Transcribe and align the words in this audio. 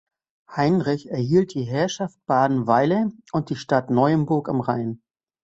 Heinrich 0.49 1.11
erhielt 1.11 1.53
die 1.53 1.63
Herrschaft 1.65 2.17
Badenweiler 2.25 3.11
und 3.33 3.51
die 3.51 3.55
Stadt 3.55 3.91
Neuenburg 3.91 4.49
am 4.49 4.59
Rhein. 4.59 5.03